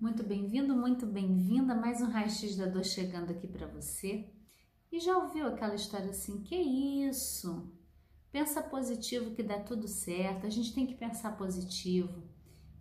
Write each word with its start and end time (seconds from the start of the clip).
Muito 0.00 0.22
bem-vindo, 0.22 0.74
muito 0.74 1.04
bem-vinda. 1.04 1.74
Mais 1.74 2.00
um 2.00 2.06
Raio-X 2.06 2.56
da 2.56 2.64
Dor 2.64 2.86
chegando 2.86 3.32
aqui 3.32 3.46
para 3.46 3.66
você. 3.66 4.32
E 4.90 4.98
já 4.98 5.18
ouviu 5.18 5.46
aquela 5.46 5.74
história 5.74 6.08
assim? 6.08 6.42
Que 6.42 6.56
isso? 6.56 7.70
Pensa 8.32 8.62
positivo 8.62 9.34
que 9.34 9.42
dá 9.42 9.60
tudo 9.60 9.86
certo. 9.86 10.46
A 10.46 10.48
gente 10.48 10.72
tem 10.72 10.86
que 10.86 10.94
pensar 10.94 11.36
positivo. 11.36 12.22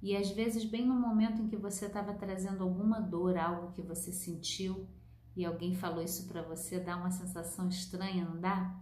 E 0.01 0.15
às 0.15 0.29
vezes, 0.31 0.63
bem 0.63 0.85
no 0.85 0.93
momento 0.95 1.41
em 1.41 1.49
que 1.49 1.57
você 1.57 1.87
estava 1.87 2.13
trazendo 2.13 2.63
alguma 2.63 3.01
dor, 3.01 3.37
algo 3.37 3.73
que 3.73 3.81
você 3.81 4.13
sentiu, 4.13 4.87
e 5.35 5.43
alguém 5.43 5.75
falou 5.75 6.01
isso 6.01 6.25
para 6.25 6.41
você, 6.41 6.79
dá 6.79 6.95
uma 6.95 7.11
sensação 7.11 7.67
estranha, 7.67 8.23
não 8.23 8.39
dá? 8.39 8.81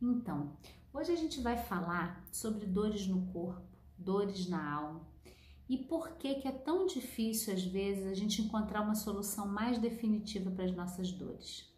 Então, 0.00 0.56
hoje 0.92 1.10
a 1.10 1.16
gente 1.16 1.40
vai 1.40 1.56
falar 1.56 2.24
sobre 2.30 2.66
dores 2.66 3.08
no 3.08 3.26
corpo, 3.32 3.66
dores 3.98 4.48
na 4.48 4.74
alma 4.74 5.13
e 5.68 5.78
por 5.78 6.10
que, 6.12 6.34
que 6.36 6.48
é 6.48 6.52
tão 6.52 6.86
difícil, 6.86 7.54
às 7.54 7.64
vezes, 7.64 8.06
a 8.06 8.14
gente 8.14 8.42
encontrar 8.42 8.82
uma 8.82 8.94
solução 8.94 9.46
mais 9.46 9.78
definitiva 9.78 10.50
para 10.50 10.64
as 10.64 10.74
nossas 10.74 11.10
dores. 11.10 11.72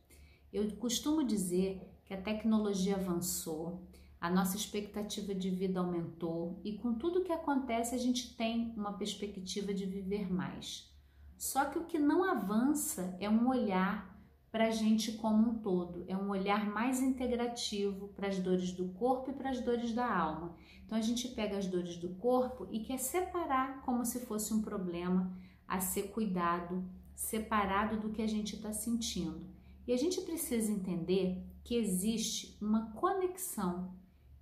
Eu 0.53 0.71
costumo 0.77 1.23
dizer 1.23 1.81
que 2.05 2.15
a 2.15 2.21
tecnologia 2.21 2.97
avançou, 2.97 3.83
a 4.21 4.31
nossa 4.31 4.57
expectativa 4.57 5.35
de 5.35 5.51
vida 5.51 5.79
aumentou 5.79 6.61
e 6.65 6.73
com 6.73 6.95
tudo 6.95 7.23
que 7.23 7.33
acontece 7.33 7.95
a 7.95 7.99
gente 7.99 8.35
tem 8.35 8.73
uma 8.77 8.93
perspectiva 8.93 9.73
de 9.75 9.87
viver 9.87 10.33
mais. 10.33 10.91
Só 11.37 11.67
que 11.67 11.79
o 11.79 11.85
que 11.85 11.99
não 11.99 12.25
avança 12.25 13.17
é 13.21 13.29
um 13.29 13.49
olhar 13.49 14.16
para 14.51 14.69
a 14.69 14.71
gente 14.71 15.13
como 15.13 15.51
um 15.51 15.55
todo, 15.59 16.05
é 16.09 16.17
um 16.17 16.31
olhar 16.31 16.67
mais 16.71 17.03
integrativo 17.03 18.09
para 18.09 18.29
as 18.29 18.39
dores 18.39 18.73
do 18.73 18.89
corpo 18.89 19.31
e 19.31 19.35
para 19.35 19.51
as 19.51 19.61
dores 19.61 19.93
da 19.93 20.11
alma. 20.11 20.55
Então 20.85 20.97
a 20.97 21.01
gente 21.01 21.29
pega 21.29 21.59
as 21.59 21.67
dores 21.67 21.97
do 21.97 22.11
corpo 22.11 22.67
e 22.71 22.81
quer 22.81 22.99
separar 22.99 23.83
como 23.83 24.05
se 24.05 24.25
fosse 24.25 24.55
um 24.55 24.63
problema 24.63 25.37
a 25.67 25.81
ser 25.81 26.05
cuidado, 26.13 26.85
separado 27.15 27.99
do 28.01 28.11
que 28.11 28.23
a 28.23 28.27
gente 28.27 28.57
está 28.57 28.73
sentindo. 28.73 29.47
E 29.87 29.93
a 29.93 29.97
gente 29.97 30.21
precisa 30.21 30.73
entender 30.73 31.45
que 31.63 31.75
existe 31.75 32.57
uma 32.61 32.93
conexão 32.93 33.95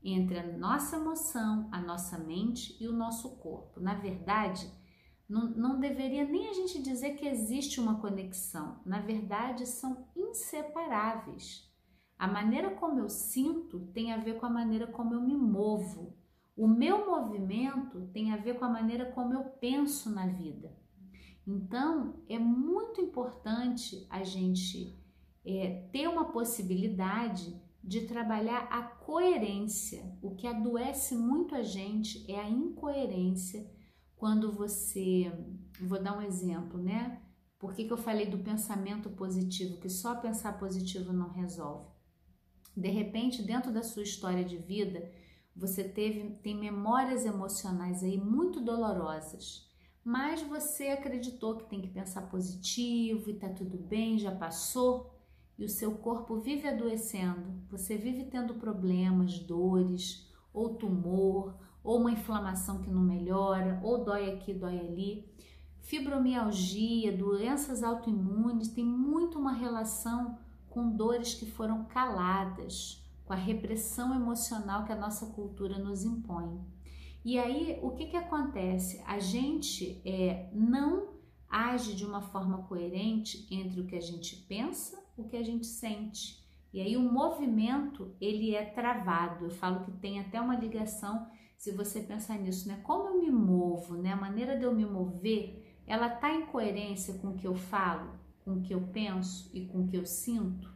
entre 0.02 0.38
a 0.38 0.46
nossa 0.46 0.96
emoção, 0.96 1.68
a 1.72 1.80
nossa 1.80 2.18
mente 2.18 2.76
e 2.78 2.86
o 2.86 2.92
nosso 2.92 3.36
corpo. 3.36 3.80
Na 3.80 3.94
verdade, 3.94 4.70
não, 5.28 5.48
não 5.50 5.80
deveria 5.80 6.24
nem 6.24 6.48
a 6.48 6.52
gente 6.52 6.82
dizer 6.82 7.16
que 7.16 7.26
existe 7.26 7.80
uma 7.80 8.00
conexão. 8.00 8.80
Na 8.84 9.00
verdade, 9.00 9.66
são 9.66 10.06
inseparáveis. 10.14 11.70
A 12.18 12.28
maneira 12.28 12.70
como 12.70 13.00
eu 13.00 13.08
sinto 13.08 13.80
tem 13.92 14.12
a 14.12 14.18
ver 14.18 14.38
com 14.38 14.46
a 14.46 14.50
maneira 14.50 14.86
como 14.86 15.14
eu 15.14 15.20
me 15.20 15.34
movo. 15.34 16.16
O 16.56 16.68
meu 16.68 17.06
movimento 17.06 18.08
tem 18.12 18.32
a 18.32 18.36
ver 18.36 18.58
com 18.58 18.64
a 18.64 18.68
maneira 18.70 19.10
como 19.12 19.32
eu 19.34 19.44
penso 19.44 20.10
na 20.10 20.26
vida. 20.26 20.72
Então, 21.46 22.22
é 22.28 22.38
muito 22.38 23.00
importante 23.00 24.06
a 24.08 24.22
gente 24.22 24.98
é, 25.44 25.88
ter 25.92 26.08
uma 26.08 26.26
possibilidade 26.26 27.60
de 27.82 28.02
trabalhar 28.02 28.68
a 28.70 28.82
coerência. 28.82 30.16
O 30.22 30.34
que 30.34 30.46
adoece 30.46 31.16
muito 31.16 31.54
a 31.54 31.62
gente 31.62 32.24
é 32.30 32.40
a 32.40 32.48
incoerência 32.48 33.68
quando 34.24 34.50
você. 34.50 35.30
Vou 35.82 36.02
dar 36.02 36.16
um 36.16 36.22
exemplo, 36.22 36.82
né? 36.82 37.20
Por 37.58 37.74
que, 37.74 37.84
que 37.84 37.92
eu 37.92 37.98
falei 37.98 38.24
do 38.24 38.38
pensamento 38.38 39.10
positivo? 39.10 39.76
Que 39.76 39.90
só 39.90 40.14
pensar 40.14 40.58
positivo 40.58 41.12
não 41.12 41.28
resolve. 41.28 41.90
De 42.74 42.88
repente, 42.88 43.42
dentro 43.42 43.70
da 43.70 43.82
sua 43.82 44.02
história 44.02 44.42
de 44.42 44.56
vida, 44.56 45.12
você 45.54 45.84
teve 45.84 46.36
tem 46.36 46.58
memórias 46.58 47.26
emocionais 47.26 48.02
aí 48.02 48.16
muito 48.16 48.62
dolorosas, 48.62 49.70
mas 50.02 50.40
você 50.40 50.84
acreditou 50.84 51.58
que 51.58 51.68
tem 51.68 51.82
que 51.82 51.88
pensar 51.88 52.22
positivo 52.30 53.28
e 53.28 53.34
tá 53.34 53.50
tudo 53.50 53.76
bem, 53.76 54.18
já 54.18 54.34
passou, 54.34 55.14
e 55.58 55.66
o 55.66 55.68
seu 55.68 55.96
corpo 55.98 56.40
vive 56.40 56.66
adoecendo. 56.66 57.62
Você 57.68 57.98
vive 57.98 58.24
tendo 58.24 58.54
problemas, 58.54 59.38
dores, 59.38 60.26
ou 60.50 60.76
tumor, 60.76 61.54
ou 61.84 62.00
uma 62.00 62.10
inflamação 62.10 62.80
que 62.80 62.90
não 62.90 63.02
melhora, 63.02 63.78
ou 63.84 64.02
dói 64.02 64.32
aqui, 64.32 64.52
dói 64.52 64.80
ali. 64.80 65.32
Fibromialgia, 65.80 67.16
doenças 67.16 67.84
autoimunes 67.84 68.68
tem 68.68 68.84
muito 68.84 69.38
uma 69.38 69.52
relação 69.52 70.38
com 70.70 70.90
dores 70.90 71.34
que 71.34 71.46
foram 71.46 71.84
caladas 71.84 73.04
com 73.24 73.32
a 73.32 73.36
repressão 73.36 74.14
emocional 74.14 74.84
que 74.84 74.92
a 74.92 74.96
nossa 74.96 75.26
cultura 75.26 75.78
nos 75.78 76.04
impõe. 76.04 76.60
E 77.24 77.38
aí, 77.38 77.78
o 77.82 77.90
que, 77.92 78.06
que 78.06 78.16
acontece? 78.16 79.02
A 79.06 79.18
gente 79.18 80.00
é, 80.04 80.50
não 80.52 81.14
age 81.48 81.94
de 81.94 82.04
uma 82.04 82.20
forma 82.20 82.64
coerente 82.64 83.46
entre 83.50 83.80
o 83.80 83.86
que 83.86 83.96
a 83.96 84.00
gente 84.00 84.36
pensa, 84.36 85.02
o 85.16 85.24
que 85.24 85.36
a 85.36 85.42
gente 85.42 85.66
sente. 85.66 86.44
E 86.72 86.80
aí 86.80 86.96
o 86.96 87.00
movimento, 87.00 88.14
ele 88.20 88.54
é 88.54 88.64
travado. 88.64 89.46
Eu 89.46 89.50
falo 89.50 89.84
que 89.84 89.92
tem 89.92 90.20
até 90.20 90.40
uma 90.40 90.56
ligação, 90.56 91.26
se 91.64 91.72
você 91.72 92.02
pensar 92.02 92.38
nisso, 92.38 92.68
né? 92.68 92.78
Como 92.82 93.08
eu 93.08 93.18
me 93.22 93.30
movo, 93.30 93.96
né? 93.96 94.12
A 94.12 94.16
maneira 94.16 94.54
de 94.54 94.64
eu 94.64 94.74
me 94.74 94.84
mover, 94.84 95.80
ela 95.86 96.10
tá 96.10 96.30
em 96.30 96.44
coerência 96.44 97.14
com 97.14 97.28
o 97.28 97.34
que 97.36 97.46
eu 97.46 97.54
falo, 97.54 98.10
com 98.44 98.56
o 98.56 98.60
que 98.60 98.74
eu 98.74 98.82
penso 98.92 99.50
e 99.54 99.64
com 99.64 99.80
o 99.80 99.86
que 99.86 99.96
eu 99.96 100.04
sinto? 100.04 100.70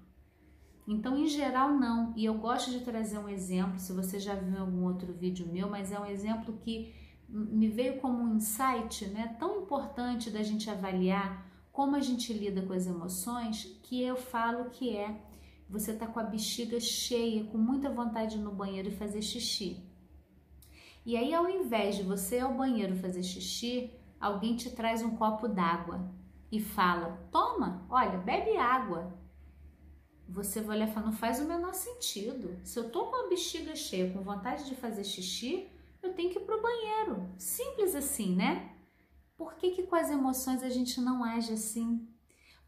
Então, 0.86 1.18
em 1.18 1.26
geral, 1.26 1.74
não. 1.74 2.14
E 2.16 2.24
eu 2.24 2.32
gosto 2.38 2.70
de 2.70 2.80
trazer 2.80 3.18
um 3.18 3.28
exemplo, 3.28 3.78
se 3.78 3.92
você 3.92 4.18
já 4.18 4.34
viu 4.34 4.58
algum 4.58 4.84
outro 4.84 5.12
vídeo 5.12 5.46
meu, 5.52 5.68
mas 5.68 5.92
é 5.92 6.00
um 6.00 6.06
exemplo 6.06 6.56
que 6.56 6.94
me 7.28 7.68
veio 7.68 8.00
como 8.00 8.22
um 8.22 8.36
insight, 8.36 9.08
né? 9.08 9.36
Tão 9.38 9.60
importante 9.60 10.30
da 10.30 10.42
gente 10.42 10.70
avaliar 10.70 11.46
como 11.70 11.96
a 11.96 12.00
gente 12.00 12.32
lida 12.32 12.62
com 12.62 12.72
as 12.72 12.86
emoções, 12.86 13.78
que 13.82 14.02
eu 14.02 14.16
falo 14.16 14.70
que 14.70 14.96
é 14.96 15.20
você 15.68 15.92
tá 15.92 16.06
com 16.06 16.18
a 16.18 16.24
bexiga 16.24 16.80
cheia, 16.80 17.44
com 17.44 17.58
muita 17.58 17.90
vontade 17.90 18.38
no 18.38 18.52
banheiro 18.52 18.88
e 18.88 18.96
fazer 18.96 19.20
xixi. 19.20 19.86
E 21.08 21.16
aí, 21.16 21.32
ao 21.32 21.48
invés 21.48 21.96
de 21.96 22.02
você 22.02 22.36
ir 22.36 22.40
ao 22.40 22.52
banheiro 22.52 22.94
fazer 22.94 23.22
xixi, 23.22 23.90
alguém 24.20 24.54
te 24.54 24.70
traz 24.70 25.00
um 25.02 25.16
copo 25.16 25.48
d'água 25.48 26.06
e 26.52 26.60
fala: 26.60 27.26
Toma, 27.32 27.86
olha, 27.88 28.18
bebe 28.18 28.58
água 28.58 29.18
você 30.28 30.60
vai 30.60 30.76
olhar 30.76 30.88
e 30.90 30.92
falar, 30.92 31.06
não 31.06 31.14
faz 31.14 31.40
o 31.40 31.46
menor 31.46 31.72
sentido. 31.72 32.60
Se 32.62 32.78
eu 32.78 32.90
tô 32.90 33.06
com 33.06 33.24
a 33.24 33.28
bexiga 33.30 33.74
cheia, 33.74 34.12
com 34.12 34.20
vontade 34.20 34.66
de 34.66 34.74
fazer 34.74 35.02
xixi, 35.02 35.70
eu 36.02 36.12
tenho 36.12 36.28
que 36.28 36.38
ir 36.38 36.44
pro 36.44 36.60
banheiro. 36.60 37.26
Simples 37.38 37.94
assim, 37.94 38.36
né? 38.36 38.70
Por 39.34 39.54
que, 39.54 39.70
que 39.70 39.84
com 39.84 39.96
as 39.96 40.10
emoções 40.10 40.62
a 40.62 40.68
gente 40.68 41.00
não 41.00 41.24
age 41.24 41.54
assim? 41.54 42.06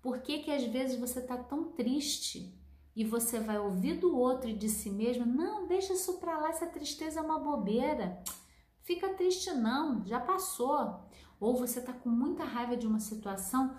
Por 0.00 0.22
que, 0.22 0.38
que 0.38 0.50
às 0.50 0.64
vezes 0.64 0.98
você 0.98 1.20
tá 1.20 1.36
tão 1.36 1.72
triste 1.72 2.58
e 2.94 3.04
você 3.04 3.38
vai 3.40 3.58
ouvir 3.58 3.98
do 3.98 4.16
outro 4.16 4.50
e 4.50 4.56
de 4.56 4.68
si 4.68 4.90
mesmo, 4.90 5.24
não, 5.24 5.66
deixa 5.66 5.92
isso 5.92 6.18
pra 6.18 6.38
lá, 6.38 6.48
essa 6.48 6.66
tristeza 6.66 7.20
é 7.20 7.22
uma 7.22 7.38
bobeira. 7.38 8.22
Fica 8.82 9.14
triste 9.14 9.52
não, 9.52 10.04
já 10.04 10.18
passou. 10.18 11.08
Ou 11.38 11.56
você 11.56 11.80
tá 11.80 11.92
com 11.92 12.08
muita 12.08 12.44
raiva 12.44 12.76
de 12.76 12.86
uma 12.86 13.00
situação, 13.00 13.74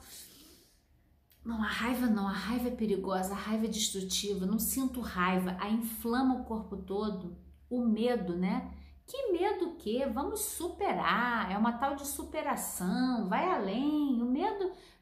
não, 1.43 1.61
a 1.61 1.67
raiva 1.67 2.05
não, 2.05 2.27
a 2.27 2.31
raiva 2.31 2.67
é 2.67 2.75
perigosa, 2.75 3.33
a 3.33 3.37
raiva 3.37 3.65
é 3.65 3.69
destrutiva, 3.69 4.45
não 4.45 4.59
sinto 4.59 5.01
raiva, 5.01 5.57
a 5.59 5.69
inflama 5.69 6.41
o 6.41 6.45
corpo 6.45 6.77
todo. 6.77 7.35
O 7.69 7.83
medo, 7.83 8.35
né? 8.35 8.71
Que 9.07 9.31
medo 9.31 9.69
o 9.69 9.75
quê? 9.75 10.05
Vamos 10.13 10.41
superar, 10.41 11.51
é 11.51 11.57
uma 11.57 11.73
tal 11.73 11.95
de 11.95 12.05
superação, 12.05 13.27
vai 13.27 13.45
além. 13.45 13.90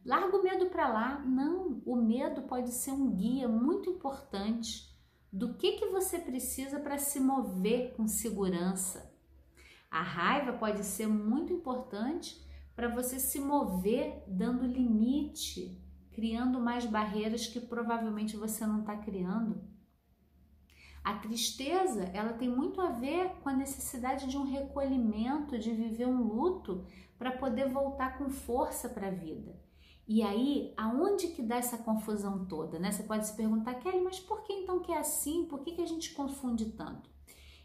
Larga 0.10 0.38
o 0.38 0.42
medo 0.42 0.66
para 0.72 0.88
lá. 0.88 1.20
Não, 1.20 1.84
o 1.86 1.96
medo 1.96 2.42
pode 2.42 2.72
ser 2.72 2.90
um 2.90 3.12
guia 3.12 3.48
muito 3.48 3.92
importante 3.92 4.92
do 5.32 5.54
que, 5.54 5.74
que 5.74 5.86
você 5.86 6.18
precisa 6.18 6.80
para 6.80 6.98
se 6.98 7.20
mover 7.20 7.94
com 7.96 8.08
segurança. 8.08 9.16
A 9.88 10.02
raiva 10.02 10.54
pode 10.54 10.84
ser 10.84 11.06
muito 11.06 11.54
importante 11.54 12.44
para 12.76 12.88
você 12.88 13.20
se 13.20 13.40
mover 13.40 14.24
dando 14.26 14.66
limite, 14.66 15.80
criando 16.12 16.60
mais 16.60 16.88
barreiras 16.88 17.46
que 17.46 17.60
provavelmente 17.60 18.36
você 18.36 18.66
não 18.66 18.80
está 18.80 18.98
criando. 18.98 19.64
A 21.04 21.20
tristeza, 21.20 22.06
ela 22.16 22.34
tem 22.34 22.50
muito 22.50 22.82
a 22.82 22.90
ver 22.90 23.30
com 23.44 23.50
a 23.50 23.56
necessidade 23.56 24.26
de 24.26 24.36
um 24.40 24.50
recolhimento, 24.50 25.60
de 25.60 25.72
viver 25.72 26.08
um 26.08 26.24
luto 26.24 26.84
para 27.16 27.30
poder 27.30 27.70
voltar 27.70 28.18
com 28.18 28.28
força 28.32 28.90
para 28.90 29.10
a 29.10 29.12
vida. 29.12 29.69
E 30.12 30.24
aí, 30.24 30.74
aonde 30.76 31.28
que 31.28 31.44
dá 31.44 31.58
essa 31.58 31.78
confusão 31.78 32.44
toda, 32.48 32.80
né? 32.80 32.92
Você 32.92 33.04
pode 33.04 33.28
se 33.28 33.36
perguntar, 33.36 33.76
Kelly, 33.76 34.02
mas 34.02 34.20
por 34.20 34.42
que 34.42 34.52
então 34.52 34.80
que 34.80 34.92
é 34.92 34.98
assim? 34.98 35.46
Por 35.46 35.60
que, 35.60 35.74
que 35.74 35.84
a 35.84 35.86
gente 35.86 36.14
confunde 36.14 36.72
tanto? 36.72 37.08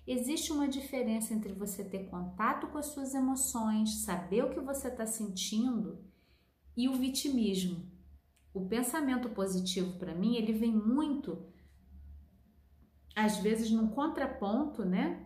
Existe 0.06 0.52
uma 0.52 0.68
diferença 0.68 1.32
entre 1.32 1.54
você 1.54 1.82
ter 1.82 2.10
contato 2.10 2.66
com 2.66 2.76
as 2.76 2.84
suas 2.88 3.14
emoções, 3.14 4.04
saber 4.04 4.44
o 4.44 4.50
que 4.50 4.60
você 4.60 4.88
está 4.88 5.06
sentindo 5.06 6.04
e 6.76 6.86
o 6.86 6.92
vitimismo. 6.92 7.90
O 8.52 8.68
pensamento 8.68 9.30
positivo 9.30 9.98
para 9.98 10.14
mim, 10.14 10.36
ele 10.36 10.52
vem 10.52 10.70
muito 10.70 11.50
às 13.16 13.38
vezes 13.38 13.70
num 13.70 13.88
contraponto, 13.88 14.84
né, 14.84 15.24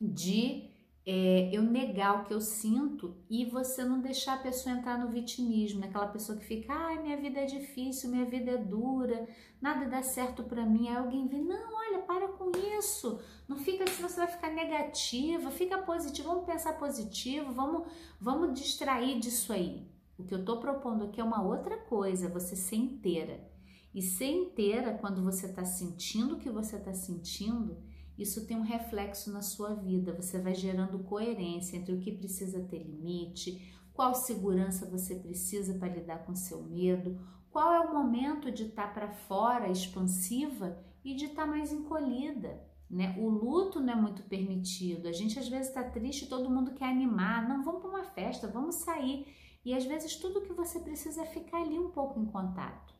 de 0.00 0.75
é, 1.08 1.48
eu 1.52 1.62
negar 1.62 2.20
o 2.20 2.24
que 2.24 2.34
eu 2.34 2.40
sinto 2.40 3.16
e 3.30 3.44
você 3.44 3.84
não 3.84 4.00
deixar 4.00 4.34
a 4.34 4.42
pessoa 4.42 4.74
entrar 4.74 4.98
no 4.98 5.12
vitimismo, 5.12 5.78
naquela 5.78 6.08
pessoa 6.08 6.36
que 6.36 6.44
fica, 6.44 6.74
ai, 6.74 7.00
minha 7.00 7.16
vida 7.16 7.38
é 7.38 7.44
difícil, 7.44 8.10
minha 8.10 8.24
vida 8.24 8.50
é 8.50 8.56
dura, 8.56 9.28
nada 9.62 9.86
dá 9.86 10.02
certo 10.02 10.42
para 10.42 10.66
mim. 10.66 10.88
Aí 10.88 10.96
alguém 10.96 11.28
vem, 11.28 11.44
não, 11.44 11.72
olha, 11.72 12.00
para 12.00 12.26
com 12.32 12.50
isso, 12.76 13.20
não 13.46 13.56
fica 13.56 13.84
assim, 13.84 14.02
você 14.02 14.16
vai 14.16 14.26
ficar 14.26 14.50
negativa, 14.50 15.48
fica 15.52 15.78
positivo, 15.78 16.28
vamos 16.28 16.44
pensar 16.44 16.72
positivo, 16.72 17.52
vamos, 17.52 17.86
vamos 18.20 18.58
distrair 18.58 19.20
disso 19.20 19.52
aí. 19.52 19.88
O 20.18 20.24
que 20.24 20.34
eu 20.34 20.44
tô 20.44 20.58
propondo 20.58 21.04
aqui 21.04 21.20
é 21.20 21.24
uma 21.24 21.44
outra 21.44 21.76
coisa, 21.76 22.28
você 22.28 22.56
ser 22.56 22.76
inteira. 22.76 23.48
E 23.94 24.02
ser 24.02 24.30
inteira, 24.30 24.98
quando 25.00 25.22
você 25.22 25.46
está 25.46 25.64
sentindo 25.64 26.34
o 26.34 26.38
que 26.38 26.50
você 26.50 26.76
está 26.76 26.92
sentindo, 26.92 27.76
isso 28.18 28.46
tem 28.46 28.56
um 28.56 28.62
reflexo 28.62 29.30
na 29.32 29.42
sua 29.42 29.74
vida. 29.74 30.14
Você 30.14 30.38
vai 30.38 30.54
gerando 30.54 31.00
coerência 31.00 31.76
entre 31.76 31.94
o 31.94 31.98
que 31.98 32.12
precisa 32.12 32.60
ter 32.64 32.82
limite, 32.82 33.74
qual 33.92 34.14
segurança 34.14 34.86
você 34.86 35.16
precisa 35.16 35.74
para 35.74 35.88
lidar 35.88 36.24
com 36.24 36.34
seu 36.34 36.62
medo, 36.62 37.18
qual 37.50 37.72
é 37.72 37.80
o 37.80 37.92
momento 37.92 38.50
de 38.50 38.64
estar 38.64 38.88
tá 38.88 38.92
para 38.92 39.08
fora 39.08 39.70
expansiva 39.70 40.78
e 41.04 41.14
de 41.14 41.26
estar 41.26 41.44
tá 41.44 41.48
mais 41.48 41.72
encolhida. 41.72 42.62
Né? 42.88 43.16
O 43.18 43.28
luto 43.28 43.80
não 43.80 43.92
é 43.92 43.96
muito 43.96 44.22
permitido. 44.22 45.08
A 45.08 45.12
gente 45.12 45.38
às 45.38 45.48
vezes 45.48 45.68
está 45.68 45.82
triste, 45.82 46.28
todo 46.28 46.50
mundo 46.50 46.74
quer 46.74 46.88
animar. 46.88 47.48
Não, 47.48 47.64
vamos 47.64 47.80
para 47.80 47.90
uma 47.90 48.04
festa, 48.04 48.46
vamos 48.46 48.76
sair. 48.76 49.26
E 49.64 49.74
às 49.74 49.84
vezes 49.84 50.16
tudo 50.16 50.42
que 50.42 50.52
você 50.52 50.78
precisa 50.80 51.22
é 51.22 51.26
ficar 51.26 51.62
ali 51.62 51.78
um 51.78 51.90
pouco 51.90 52.20
em 52.20 52.26
contato. 52.26 52.94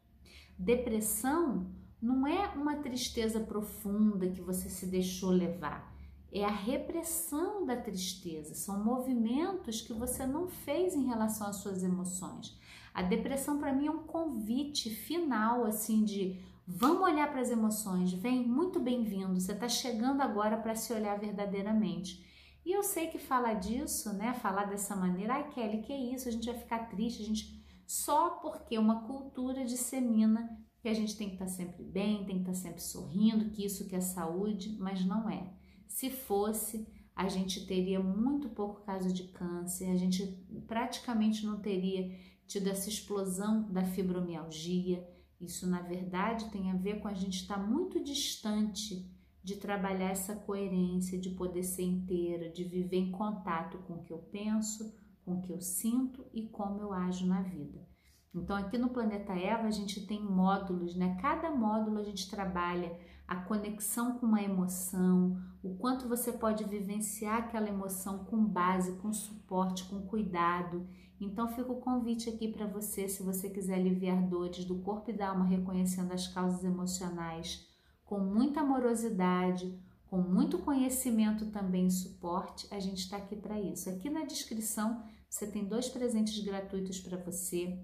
Depressão 0.59 1.71
não 2.01 2.27
é 2.27 2.49
uma 2.49 2.77
tristeza 2.77 3.41
profunda 3.41 4.29
que 4.29 4.41
você 4.41 4.69
se 4.69 4.87
deixou 4.87 5.31
levar, 5.31 5.95
é 6.33 6.45
a 6.45 6.51
repressão 6.51 7.65
da 7.65 7.77
tristeza, 7.77 8.55
são 8.55 8.83
movimentos 8.85 9.81
que 9.81 9.93
você 9.93 10.27
não 10.27 10.49
fez 10.49 10.95
em 10.95 11.07
relação 11.07 11.47
às 11.47 11.57
suas 11.57 11.83
emoções. 11.83 12.59
A 12.93 13.03
depressão 13.03 13.59
para 13.59 13.73
mim 13.73 13.87
é 13.87 13.91
um 13.91 14.05
convite 14.05 14.91
final 14.91 15.65
assim 15.65 16.05
de 16.05 16.39
vamos 16.67 17.03
olhar 17.03 17.31
para 17.31 17.41
as 17.41 17.51
emoções, 17.51 18.13
vem 18.13 18.47
muito 18.47 18.81
bem-vindo, 18.81 19.41
você 19.41 19.53
está 19.53 19.69
chegando 19.69 20.21
agora 20.21 20.57
para 20.57 20.75
se 20.75 20.93
olhar 20.93 21.19
verdadeiramente. 21.19 22.27
E 22.65 22.73
eu 22.73 22.83
sei 22.83 23.07
que 23.07 23.19
falar 23.19 23.55
disso, 23.55 24.13
né, 24.13 24.35
falar 24.35 24.65
dessa 24.65 24.97
maneira, 24.97 25.35
ai 25.35 25.49
Kelly, 25.51 25.83
que 25.83 25.93
é 25.93 25.99
isso, 25.99 26.29
a 26.29 26.33
gente 26.33 26.47
vai 26.47 26.59
ficar 26.59 26.89
triste, 26.89 27.23
a 27.23 27.27
gente 27.27 27.65
só 27.87 28.31
porque 28.31 28.77
uma 28.77 29.07
cultura 29.07 29.65
dissemina 29.65 30.66
que 30.87 30.91
a 30.91 30.95
gente 30.95 31.17
tem 31.17 31.27
que 31.27 31.35
estar 31.35 31.49
sempre 31.49 31.83
bem, 31.83 32.25
tem 32.25 32.37
que 32.37 32.49
estar 32.49 32.55
sempre 32.55 32.81
sorrindo, 32.81 33.51
que 33.51 33.65
isso 33.65 33.89
que 33.89 33.97
é 33.97 34.01
saúde, 34.01 34.77
mas 34.79 35.05
não 35.05 35.29
é. 35.29 35.53
Se 35.89 36.09
fosse, 36.09 36.87
a 37.13 37.29
gente 37.29 37.67
teria 37.67 37.99
muito 37.99 38.51
pouco 38.51 38.83
caso 38.83 39.13
de 39.13 39.25
câncer, 39.25 39.91
a 39.91 39.97
gente 39.97 40.25
praticamente 40.69 41.45
não 41.45 41.59
teria 41.59 42.17
tido 42.47 42.69
essa 42.69 42.89
explosão 42.89 43.69
da 43.73 43.83
fibromialgia. 43.85 45.05
Isso, 45.41 45.67
na 45.67 45.83
verdade, 45.83 46.53
tem 46.53 46.71
a 46.71 46.77
ver 46.77 47.01
com 47.01 47.09
a 47.09 47.15
gente 47.15 47.41
estar 47.41 47.59
muito 47.59 48.01
distante 48.05 49.11
de 49.43 49.57
trabalhar 49.57 50.11
essa 50.11 50.37
coerência, 50.37 51.19
de 51.19 51.31
poder 51.31 51.65
ser 51.65 51.83
inteira, 51.83 52.49
de 52.49 52.63
viver 52.63 52.99
em 52.99 53.11
contato 53.11 53.79
com 53.79 53.95
o 53.95 54.05
que 54.05 54.13
eu 54.13 54.19
penso, 54.19 54.97
com 55.25 55.39
o 55.39 55.43
que 55.43 55.53
eu 55.53 55.61
sinto 55.61 56.25
e 56.33 56.47
como 56.47 56.81
eu 56.81 56.93
ajo 56.93 57.27
na 57.27 57.43
vida. 57.43 57.96
Então, 58.37 58.55
aqui 58.55 58.77
no 58.77 58.91
Planeta 58.91 59.33
Eva, 59.33 59.67
a 59.67 59.71
gente 59.71 60.07
tem 60.07 60.23
módulos, 60.23 60.95
né? 60.95 61.17
Cada 61.23 61.51
módulo 61.51 61.99
a 61.99 62.03
gente 62.03 62.31
trabalha 62.31 62.95
a 63.27 63.37
conexão 63.37 64.19
com 64.19 64.27
uma 64.27 64.43
emoção, 64.43 65.41
o 65.63 65.75
quanto 65.77 66.07
você 66.07 66.31
pode 66.31 66.63
vivenciar 66.65 67.39
aquela 67.39 67.69
emoção 67.69 68.25
com 68.25 68.45
base, 68.45 68.99
com 68.99 69.11
suporte, 69.11 69.85
com 69.85 70.03
cuidado. 70.03 70.87
Então, 71.19 71.49
fica 71.49 71.73
o 71.73 71.81
convite 71.81 72.29
aqui 72.29 72.49
para 72.49 72.67
você, 72.67 73.09
se 73.09 73.23
você 73.23 73.49
quiser 73.49 73.77
aliviar 73.77 74.29
dores 74.29 74.67
do 74.67 74.77
corpo 74.81 75.11
e 75.11 75.17
da 75.17 75.31
alma, 75.31 75.47
reconhecendo 75.47 76.13
as 76.13 76.29
causas 76.29 76.63
emocionais, 76.63 77.67
com 78.05 78.21
muita 78.21 78.61
amorosidade, 78.61 79.81
com 80.09 80.19
muito 80.19 80.59
conhecimento 80.59 81.47
também 81.47 81.87
e 81.87 81.91
suporte, 81.91 82.69
a 82.71 82.79
gente 82.79 82.99
está 82.99 83.17
aqui 83.17 83.35
para 83.35 83.59
isso. 83.59 83.89
Aqui 83.89 84.11
na 84.11 84.25
descrição 84.25 85.03
você 85.29 85.47
tem 85.47 85.67
dois 85.67 85.89
presentes 85.89 86.39
gratuitos 86.45 87.01
para 87.01 87.17
você 87.17 87.79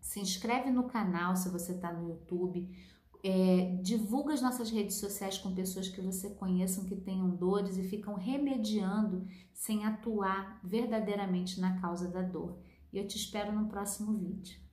se 0.00 0.20
inscreve 0.20 0.70
no 0.70 0.84
canal 0.84 1.36
se 1.36 1.48
você 1.48 1.72
está 1.72 1.92
no 1.92 2.08
YouTube, 2.08 2.68
é, 3.22 3.78
divulga 3.82 4.32
as 4.32 4.40
nossas 4.40 4.70
redes 4.70 4.96
sociais 4.96 5.38
com 5.38 5.54
pessoas 5.54 5.88
que 5.88 6.00
você 6.00 6.30
conheçam 6.30 6.84
que 6.84 6.96
tenham 6.96 7.28
dores 7.30 7.76
e 7.76 7.82
ficam 7.82 8.14
remediando 8.14 9.26
sem 9.52 9.84
atuar 9.84 10.60
verdadeiramente 10.62 11.60
na 11.60 11.80
causa 11.80 12.08
da 12.08 12.22
dor. 12.22 12.58
E 12.92 12.98
eu 12.98 13.06
te 13.06 13.16
espero 13.16 13.52
no 13.52 13.66
próximo 13.66 14.16
vídeo. 14.16 14.67